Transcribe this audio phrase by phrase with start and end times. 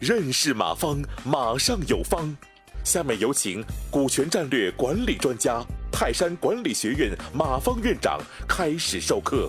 [0.00, 2.36] 认识马方，马上有方。
[2.84, 9.48] 下面有请股权战略管理专家、泰山管理学院马方院长开始授课。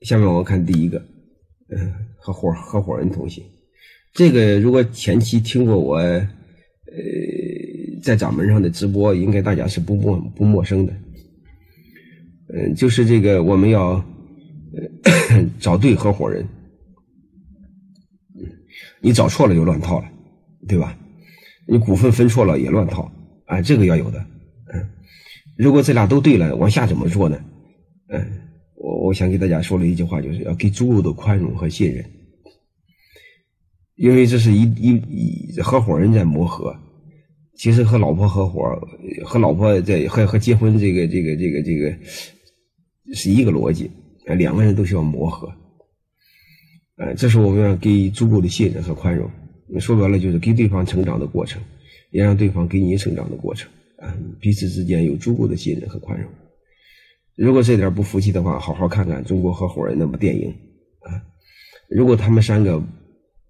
[0.00, 0.98] 下面我们看第一个，
[1.70, 3.44] 嗯，合伙合伙人同行。
[4.12, 6.26] 这个如果前期听过我，呃，
[8.02, 10.92] 在掌门上的直播，应该大家是不陌不陌生的。
[12.52, 14.04] 嗯，就是这个我们要
[15.58, 16.46] 找对合伙人。
[19.00, 20.08] 你找错了就乱套了，
[20.68, 20.96] 对吧？
[21.66, 23.10] 你股份分错了也乱套，
[23.46, 24.18] 啊，这个要有的。
[24.72, 24.90] 嗯，
[25.56, 27.44] 如果这俩都对了，往下怎么做呢？
[28.08, 28.24] 嗯，
[28.76, 32.04] 我我想给大家说了一句话，就是要给足够的宽容和信任，
[33.96, 36.76] 因为这是一一一合伙人在磨合，
[37.56, 38.60] 其实和老婆合伙，
[39.24, 41.96] 和老婆在和和结婚这个这个这个这个
[43.14, 43.90] 是一个逻辑，
[44.26, 45.52] 两个人都需要磨合。
[46.96, 49.30] 呃，这是我们要给足够的信任和宽容。
[49.80, 51.62] 说白了，就是给对方成长的过程，
[52.10, 53.70] 也让对方给你成长的过程。
[53.96, 56.30] 啊，彼此之间有足够的信任和宽容。
[57.34, 60.50] 如果这点不服气的话，好好看看《中国合伙人》那部电影。
[61.00, 61.22] 啊，
[61.88, 62.82] 如果他们三个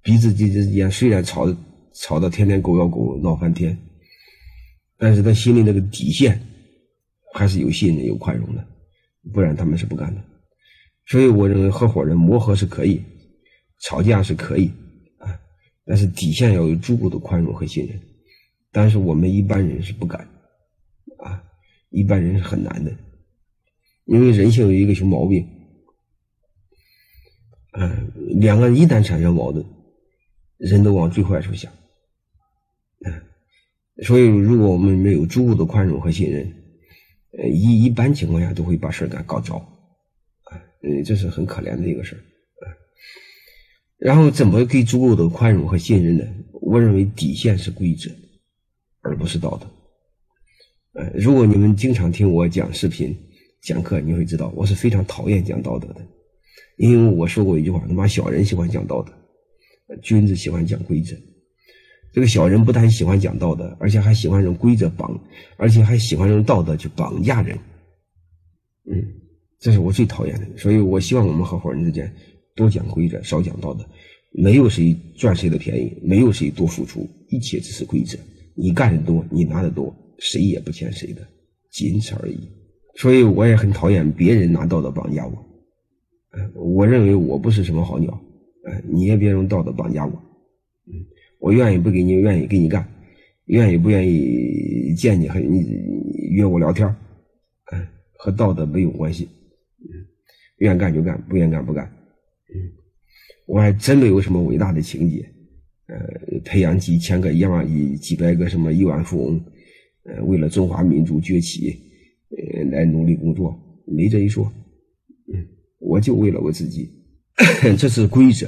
[0.03, 1.55] 彼此之间虽然吵
[1.92, 3.77] 吵得天天狗咬狗闹翻天，
[4.97, 6.41] 但是他心里那个底线
[7.34, 8.64] 还是有信任有宽容的，
[9.33, 10.23] 不然他们是不干的。
[11.06, 13.03] 所以我认为合伙人磨合是可以。
[13.84, 14.70] 吵架是可以
[15.19, 15.27] 啊，
[15.84, 18.00] 但是底线要有足够的宽容和信任。
[18.70, 20.20] 但是我们一般人是不敢
[21.19, 21.42] 啊，
[21.91, 22.97] 一般人是很难的，
[24.05, 25.45] 因为人性有一个熊毛病，
[27.73, 29.67] 嗯，两个人一旦产生矛盾，
[30.58, 31.73] 人都往最坏处想，
[33.05, 33.12] 嗯，
[34.05, 36.47] 所以如果我们没有足够的宽容和信任，
[37.36, 39.61] 呃，一一般情况下都会把事儿给搞糟，
[40.83, 42.20] 嗯，这是很可怜的一个事儿。
[43.98, 46.24] 然后怎么给足够的宽容和信任呢？
[46.61, 48.11] 我认为底线是规则，
[49.00, 51.01] 而不是道德。
[51.01, 53.17] 呃，如果你们经常听我讲视频、
[53.62, 56.05] 讲课，你会知道我是非常讨厌讲道德的，
[56.79, 59.12] 因为我说过一句话：他妈小人喜欢讲道德，
[60.02, 61.17] 君子喜欢讲规则。
[62.12, 65.18] 这个小人不但喜欢讲道德，而且还喜欢用规则绑，
[65.57, 67.57] 而且还喜欢用道德去绑架人。
[68.90, 69.02] 嗯，
[69.62, 70.46] 这是我最讨厌的。
[70.58, 72.12] 所以我希望我们合伙人之间。
[72.55, 73.83] 多讲规则，少讲道德。
[74.30, 78.18] 没有谁赚谁的便宜，没有谁多付出，一切只是规则。
[78.55, 81.27] 你干的多，你拿的多，谁也不欠谁的，
[81.70, 82.36] 仅此而已。
[82.96, 85.33] 所以我也很讨厌别人拿道德绑架我。
[86.55, 88.20] 我认为我不是什么好鸟。
[88.86, 90.12] 你也别用道德绑架我。
[91.39, 92.86] 我愿意不给你，愿意给你干，
[93.46, 95.64] 愿意不愿意见你和你
[96.30, 96.95] 约我聊天
[98.18, 99.27] 和道德没有关系。
[100.62, 101.84] 愿干就干，不愿干不干。
[102.55, 102.70] 嗯
[103.46, 105.28] 我还真没有什么伟大的情节，
[105.86, 109.45] 呃，培养几千个、一万亿、几百个什么亿万富翁，
[110.05, 111.77] 呃，为了中华民族崛起，
[112.30, 114.51] 呃，来努力工作，没这一说。
[115.34, 115.45] 嗯，
[115.80, 116.89] 我就为了我自己，
[117.77, 118.46] 这是规则。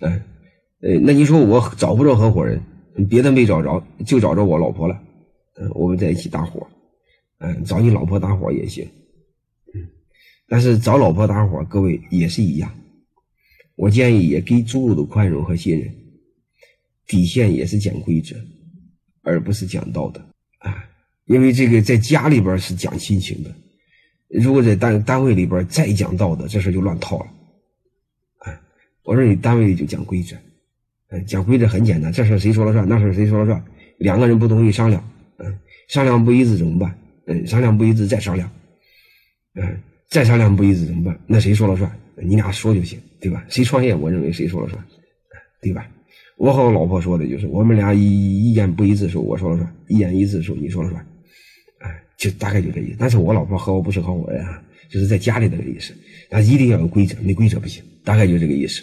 [0.00, 0.22] 嗯，
[0.80, 2.60] 呃，那你说我找不着合伙人，
[3.10, 5.02] 别的没找着，就找着我老婆了。
[5.60, 6.64] 嗯，我们在一起搭伙，
[7.40, 8.88] 嗯，找你老婆搭伙也行。
[10.48, 12.72] 但是找老婆搭伙，各位也是一样。
[13.74, 15.94] 我建议也给足够的宽容和信任，
[17.06, 18.36] 底线也是讲规则，
[19.22, 20.20] 而不是讲道德
[20.58, 20.88] 啊！
[21.26, 23.54] 因为这个在家里边是讲亲情的，
[24.28, 27.26] 如果在单单位里边再讲道德，这事就乱套了
[28.38, 28.60] 啊！
[29.02, 30.36] 我说你单位里就讲规则，
[31.10, 33.62] 嗯，讲规则很简单，这事谁说了算，那事谁说了算，
[33.98, 35.06] 两个人不同意商量，
[35.38, 35.58] 嗯，
[35.88, 36.98] 商量不一致怎么办？
[37.26, 38.48] 嗯，商量不一致再商量，
[39.56, 41.18] 嗯，再商量不一致怎么办？
[41.26, 41.90] 那谁说了算？
[42.16, 43.44] 你俩说就行，对吧？
[43.48, 44.82] 谁创业，我认为谁说了算，
[45.60, 45.86] 对吧？
[46.38, 51.06] 我和我老婆说的就是，我们俩意意见不一致的时候，我说了算；意见一致的时候，你说了算。
[51.80, 52.96] 哎，就大概就这意思。
[52.98, 55.92] 但是我老婆和我不是合伙人啊，就是在家里这个意思。
[56.30, 57.82] 但一定要有规则，没规则不行。
[58.04, 58.82] 大概就这个意思。